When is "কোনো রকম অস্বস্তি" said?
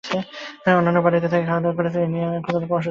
2.25-2.49